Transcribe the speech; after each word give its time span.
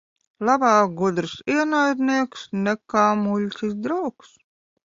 Labāk 0.47 0.95
gudrs 1.01 1.35
ienaidnieks 1.57 2.47
nekā 2.63 3.07
muļķis 3.23 3.81
draugs. 3.87 4.35